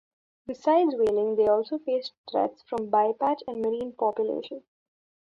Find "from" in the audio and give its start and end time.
2.63-2.89